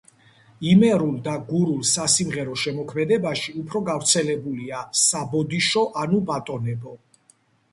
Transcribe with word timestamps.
იმერულ 0.69 1.11
და 1.27 1.33
გურულ 1.49 1.83
სასიმღერო 1.89 2.57
შემოქმედებაში 2.61 3.53
უფრო 3.65 3.83
გავრცელებულია 3.91 4.81
„საბოდიშო“ 5.03 5.85
ანუ 6.07 6.25
„ბატონებო“. 6.33 6.97